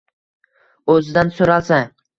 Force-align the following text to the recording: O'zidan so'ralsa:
O'zidan 0.95 1.33
so'ralsa: 1.39 1.83